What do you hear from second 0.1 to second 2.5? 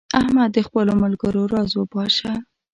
احمد د خپلو ملګرو راز وپاشه.